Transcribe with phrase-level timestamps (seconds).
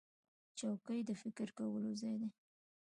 [0.57, 2.29] چوکۍ د فکر کولو ځای دی.